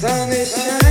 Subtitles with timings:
[0.00, 0.85] 在你心